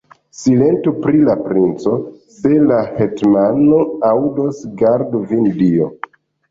Silentu 0.37 0.93
pri 1.03 1.19
la 1.27 1.35
princo; 1.49 1.93
se 2.39 2.55
la 2.73 2.81
hetmano 2.97 3.87
aŭdos, 4.13 4.67
gardu 4.85 5.27
vin 5.33 5.49
Dio! 5.65 5.97